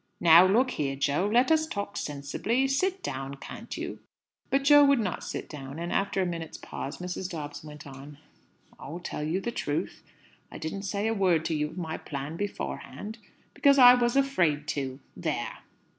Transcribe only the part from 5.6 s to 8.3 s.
and after a minute's pause, Mrs. Dobbs went on